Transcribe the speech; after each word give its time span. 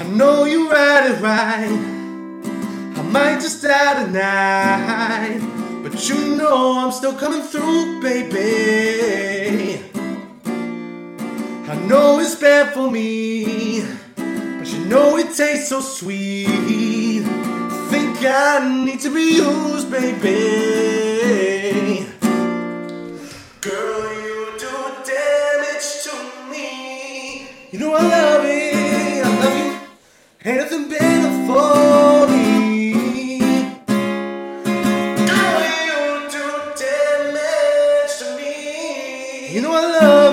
I 0.00 0.04
know 0.04 0.44
you 0.44 0.70
ride 0.70 1.10
it 1.10 1.20
right. 1.20 1.72
I 2.96 3.02
might 3.10 3.40
just 3.40 3.64
die 3.64 4.04
tonight, 4.04 5.40
but 5.82 6.08
you 6.08 6.36
know 6.36 6.78
I'm 6.78 6.92
still 6.92 7.14
coming 7.14 7.42
through, 7.42 8.00
baby. 8.00 9.82
I 11.68 11.74
know 11.88 12.20
it's 12.20 12.36
bad 12.36 12.72
for 12.74 12.88
me, 12.88 13.82
but 14.14 14.72
you 14.72 14.84
know 14.84 15.16
it 15.16 15.34
tastes 15.34 15.70
so 15.70 15.80
sweet. 15.80 17.24
I 17.26 17.88
Think 17.90 18.18
I 18.22 18.84
need 18.84 19.00
to 19.00 19.10
be 19.12 19.34
used, 19.34 19.90
baby. 19.90 20.28
Girl, 23.60 24.14
you 24.22 24.52
do 24.60 24.70
damage 25.04 25.88
to 26.04 26.14
me. 26.52 27.48
You 27.72 27.80
know 27.80 27.94
I 27.94 28.02
love 28.02 28.37
Nothing 30.44 30.88
better 30.88 31.30
for 31.48 32.28
me. 32.28 32.92
Girl, 35.26 35.62
you 35.66 36.30
do 36.30 36.44
damage 36.78 38.14
to 38.20 38.26
me. 38.36 39.52
You 39.52 39.60
know 39.62 39.72
I 39.72 39.98
love 40.00 40.27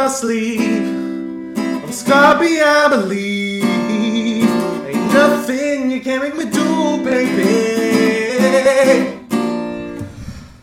my 0.00 0.08
sleeve. 0.08 0.88
I'm 1.58 1.92
Scarpy, 2.02 2.52
I 2.62 2.88
believe. 2.88 3.64
Ain't 4.88 5.12
nothing 5.12 5.90
you 5.90 6.00
can't 6.00 6.22
make 6.22 6.36
me 6.40 6.46
do, 6.46 7.04
baby. 7.04 7.50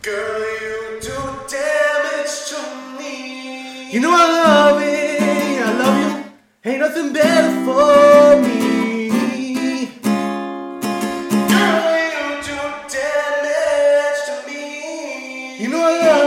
Girl, 0.00 0.40
you 0.62 1.00
do 1.08 1.18
damage 1.52 2.34
to 2.50 2.60
me. 2.98 3.92
You 3.92 4.00
know 4.00 4.12
I 4.24 4.26
love 4.40 4.80
it, 4.80 5.60
I 5.68 5.70
love 5.82 5.96
you. 6.04 6.10
Ain't 6.70 6.80
nothing 6.80 7.12
better 7.12 7.52
for 7.66 8.40
me. 8.40 9.10
Girl, 11.52 11.88
you 12.14 12.26
do 12.48 12.58
damage 12.96 14.20
to 14.28 14.34
me. 14.48 15.62
You 15.62 15.68
know 15.68 15.82
I 15.90 15.92
love 16.06 16.25